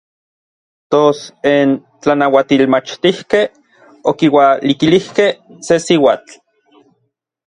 [0.93, 1.19] Tos
[1.49, 1.69] n
[2.01, 3.45] tlanauatilmachtijkej
[4.13, 5.31] okiualikilijkej
[5.67, 6.31] se siuatl.